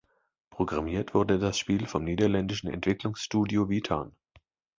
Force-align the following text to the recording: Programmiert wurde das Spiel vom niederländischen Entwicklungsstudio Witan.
Programmiert 0.49 1.13
wurde 1.13 1.37
das 1.37 1.59
Spiel 1.59 1.85
vom 1.85 2.03
niederländischen 2.03 2.67
Entwicklungsstudio 2.71 3.69
Witan. 3.69 4.15